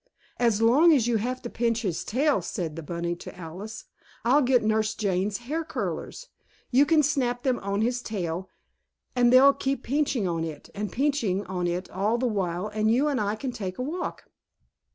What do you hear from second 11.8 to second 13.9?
all the while, and you and I can go take a